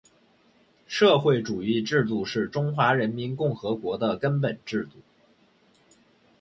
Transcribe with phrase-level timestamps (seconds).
[0.87, 4.97] 社会主义制度是中华人民共和国的根本制度